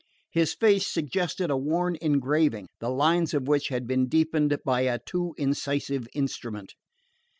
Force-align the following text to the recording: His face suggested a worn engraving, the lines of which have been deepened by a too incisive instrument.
His 0.31 0.55
face 0.55 0.87
suggested 0.87 1.51
a 1.51 1.55
worn 1.55 1.95
engraving, 2.01 2.69
the 2.79 2.89
lines 2.89 3.35
of 3.35 3.47
which 3.47 3.67
have 3.67 3.85
been 3.85 4.07
deepened 4.09 4.57
by 4.65 4.81
a 4.81 4.97
too 4.97 5.35
incisive 5.37 6.07
instrument. 6.15 6.73